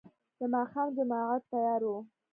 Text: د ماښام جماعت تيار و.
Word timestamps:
د 0.39 0.41
ماښام 0.53 0.87
جماعت 0.97 1.41
تيار 1.51 1.81
و. 1.87 1.91